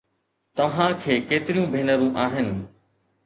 [0.57, 2.51] توهان کي ڪيتريون ڀينرون آهن؟